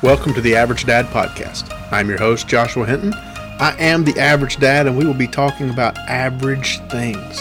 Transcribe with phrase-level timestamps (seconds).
[0.00, 1.76] Welcome to the Average Dad Podcast.
[1.90, 3.12] I'm your host, Joshua Hinton.
[3.14, 7.40] I am the Average Dad, and we will be talking about average things.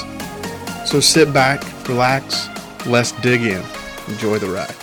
[0.84, 2.48] So sit back, relax,
[2.88, 3.64] let's dig in.
[4.08, 4.76] Enjoy the ride.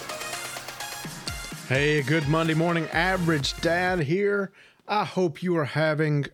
[1.68, 4.52] Hey, good Monday morning, Average Dad here.
[4.86, 6.26] I hope you are having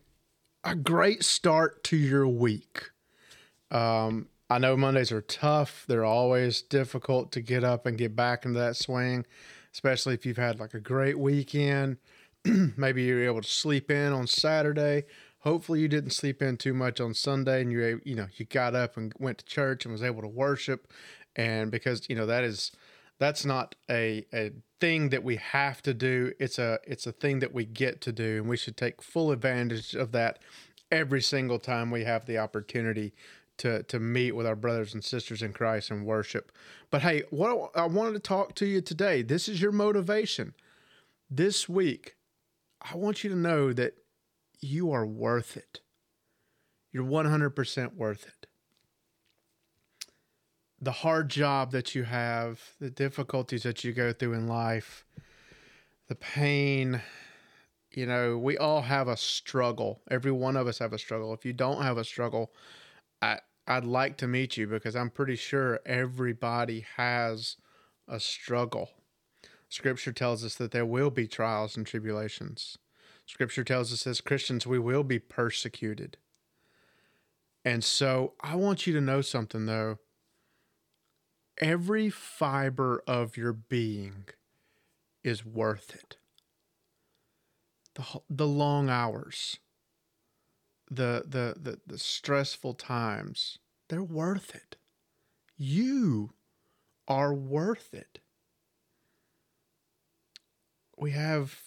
[0.62, 2.91] a great start to your week.
[3.70, 8.45] Um, I know Mondays are tough, they're always difficult to get up and get back
[8.45, 9.25] into that swing
[9.73, 11.98] especially if you've had like a great weekend.
[12.45, 15.05] Maybe you're able to sleep in on Saturday.
[15.41, 18.75] Hopefully, you didn't sleep in too much on Sunday, and you you know you got
[18.75, 20.92] up and went to church and was able to worship.
[21.37, 22.73] And because you know that is
[23.19, 26.33] that's not a a thing that we have to do.
[26.39, 29.30] It's a it's a thing that we get to do, and we should take full
[29.30, 30.41] advantage of that
[30.91, 33.12] every single time we have the opportunity
[33.60, 36.50] to to meet with our brothers and sisters in Christ and worship.
[36.91, 40.55] But hey, what I wanted to talk to you today, this is your motivation.
[41.30, 42.16] This week,
[42.81, 43.94] I want you to know that
[44.61, 45.81] you are worth it.
[46.92, 48.47] You're 100% worth it.
[50.81, 55.05] The hard job that you have, the difficulties that you go through in life,
[56.08, 57.03] the pain,
[57.92, 60.00] you know, we all have a struggle.
[60.11, 61.34] Every one of us have a struggle.
[61.34, 62.50] If you don't have a struggle,
[63.20, 63.38] I,
[63.70, 67.56] I'd like to meet you because I'm pretty sure everybody has
[68.08, 68.90] a struggle.
[69.68, 72.78] Scripture tells us that there will be trials and tribulations.
[73.26, 76.16] Scripture tells us as Christians we will be persecuted.
[77.64, 79.98] And so I want you to know something though.
[81.58, 84.24] Every fiber of your being
[85.22, 86.16] is worth it.
[87.94, 89.60] The, the long hours,
[90.91, 94.77] the, the the the stressful times they're worth it.
[95.56, 96.30] You
[97.06, 98.19] are worth it.
[100.97, 101.58] We have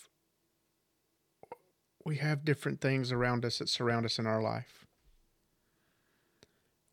[2.05, 4.85] we have different things around us that surround us in our life.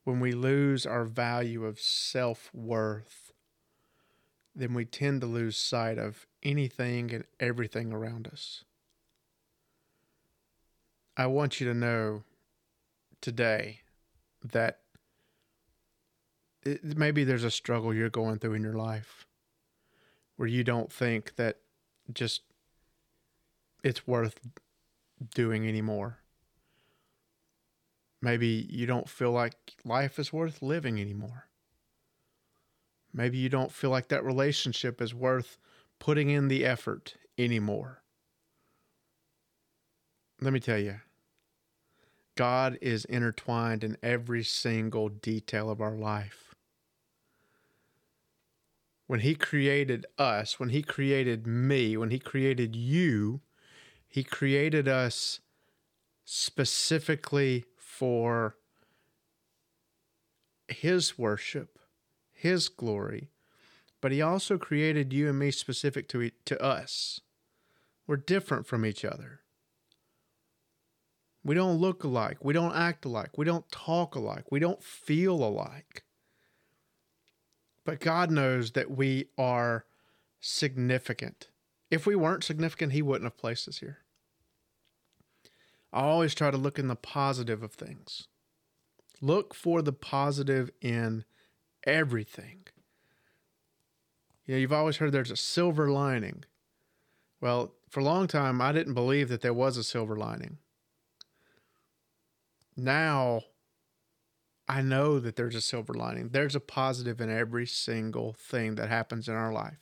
[0.05, 3.33] When we lose our value of self-worth
[4.55, 8.65] then we tend to lose sight of anything and everything around us
[11.21, 12.23] I want you to know
[13.21, 13.81] today
[14.43, 14.79] that
[16.63, 19.27] it, maybe there's a struggle you're going through in your life
[20.37, 21.59] where you don't think that
[22.11, 22.41] just
[23.85, 24.41] it's worth
[25.35, 26.21] doing anymore.
[28.23, 31.49] Maybe you don't feel like life is worth living anymore.
[33.13, 35.59] Maybe you don't feel like that relationship is worth
[35.99, 38.03] putting in the effort anymore.
[40.41, 41.01] Let me tell you,
[42.41, 46.55] God is intertwined in every single detail of our life.
[49.07, 53.43] When He created us, when He created me, when He created you,
[54.09, 55.41] He created us
[56.25, 58.57] specifically for
[60.67, 61.79] His worship,
[62.33, 63.29] His glory,
[64.01, 67.21] but He also created you and me specific to, to us.
[68.07, 69.41] We're different from each other.
[71.43, 72.39] We don't look alike.
[72.45, 73.39] We don't act alike.
[73.39, 74.45] We don't talk alike.
[74.51, 76.05] We don't feel alike.
[77.85, 79.87] But God knows that we are
[80.39, 81.49] significant.
[81.91, 83.99] If we weren't significant, He wouldn't have placed us here.
[85.93, 88.29] I always try to look in the positive of things.
[89.21, 91.25] Look for the positive in
[91.85, 92.67] everything.
[94.45, 96.45] You know, you've always heard there's a silver lining.
[97.41, 100.59] Well, for a long time, I didn't believe that there was a silver lining
[102.77, 103.43] now
[104.71, 106.29] I know that there's a silver lining.
[106.29, 109.81] There's a positive in every single thing that happens in our life.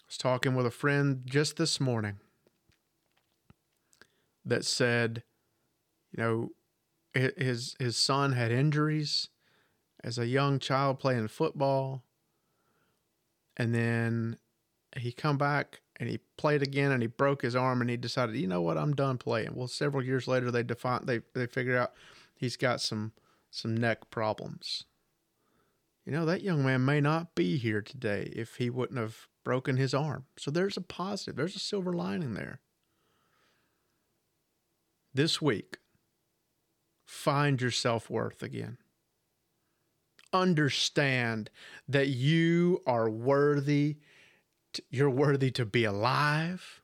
[0.00, 2.20] I was talking with a friend just this morning
[4.46, 5.24] that said,
[6.10, 6.48] you know,
[7.12, 9.28] his his son had injuries
[10.02, 12.02] as a young child playing football,
[13.58, 14.38] and then
[14.96, 18.36] he come back and he played again and he broke his arm and he decided,
[18.36, 19.50] you know what, I'm done playing.
[19.54, 21.92] Well, several years later, they define they they figured out
[22.34, 23.12] he's got some
[23.50, 24.84] some neck problems.
[26.04, 29.76] You know that young man may not be here today if he wouldn't have broken
[29.76, 30.24] his arm.
[30.38, 31.36] So there's a positive.
[31.36, 32.60] There's a silver lining there.
[35.12, 35.78] This week,
[37.04, 38.78] find your self worth again.
[40.32, 41.50] Understand
[41.88, 43.96] that you are worthy
[44.90, 46.82] you're worthy to be alive.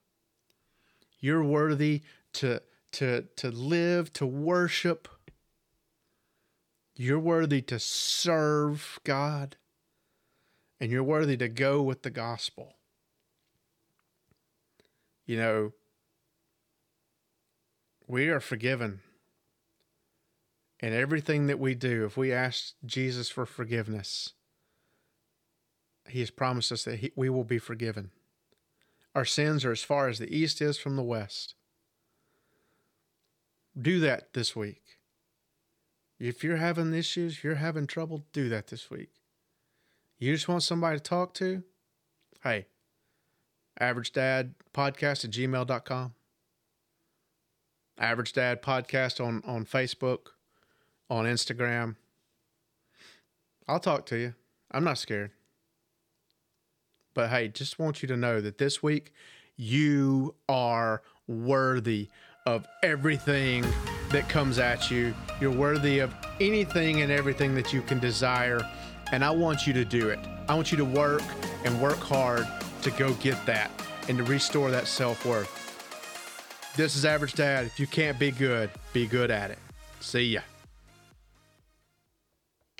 [1.18, 2.02] You're worthy
[2.34, 2.60] to
[2.92, 5.08] to to live, to worship.
[6.96, 9.56] You're worthy to serve God.
[10.80, 12.76] And you're worthy to go with the gospel.
[15.26, 15.72] You know,
[18.06, 19.00] we are forgiven.
[20.80, 24.34] And everything that we do, if we ask Jesus for forgiveness,
[26.14, 28.12] He has promised us that he, we will be forgiven.
[29.16, 31.56] Our sins are as far as the east is from the west.
[33.76, 35.00] Do that this week.
[36.20, 39.10] If you're having issues, if you're having trouble, do that this week.
[40.16, 41.64] You just want somebody to talk to?
[42.44, 42.66] Hey,
[43.80, 46.14] average dad podcast at gmail.com.
[47.98, 50.28] Average Dad Podcast on, on Facebook,
[51.10, 51.96] on Instagram.
[53.66, 54.34] I'll talk to you.
[54.70, 55.32] I'm not scared.
[57.14, 59.12] But hey, just want you to know that this week
[59.56, 62.08] you are worthy
[62.46, 63.64] of everything
[64.10, 65.14] that comes at you.
[65.40, 68.60] You're worthy of anything and everything that you can desire.
[69.12, 70.18] And I want you to do it.
[70.48, 71.22] I want you to work
[71.64, 72.46] and work hard
[72.82, 73.70] to go get that
[74.08, 75.60] and to restore that self worth.
[76.76, 77.66] This is Average Dad.
[77.66, 79.58] If you can't be good, be good at it.
[80.00, 80.40] See ya.